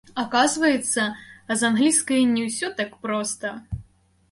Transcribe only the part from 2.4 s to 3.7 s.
ўсё так проста.